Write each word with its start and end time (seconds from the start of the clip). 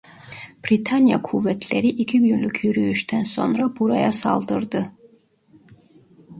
Britanya 0.63 1.21
kuvvetleri 1.23 1.87
iki 1.89 2.19
günlük 2.19 2.63
yürüyüşten 2.63 3.23
sonra 3.23 3.79
buraya 3.79 4.11
saldırdı. 4.11 4.91